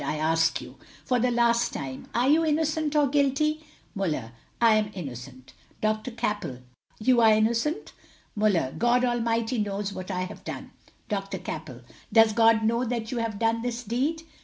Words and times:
I 0.03 0.15
ask 0.17 0.61
you, 0.61 0.77
for 1.05 1.19
the 1.19 1.29
last 1.29 1.73
time, 1.73 2.07
are 2.15 2.27
you 2.27 2.43
innocent 2.43 2.95
or 2.95 3.07
guilty?" 3.07 3.63
Muller: 3.93 4.31
I 4.59 4.73
am 4.73 4.89
innocent. 4.95 5.53
Dr. 5.79 6.09
Cappell: 6.09 6.57
You 6.97 7.21
are 7.21 7.31
innocent? 7.33 7.93
Muller: 8.35 8.73
God 8.75 9.05
Almighty 9.05 9.59
knows 9.59 9.93
what 9.93 10.09
I 10.09 10.21
have 10.21 10.43
done. 10.43 10.71
Dr. 11.07 11.37
Cappell: 11.37 11.81
Does 12.11 12.33
God 12.33 12.63
know 12.63 12.83
that 12.83 13.11
you 13.11 13.19
have 13.19 13.37
done 13.37 13.61
this 13.61 13.83
deed? 13.83 14.23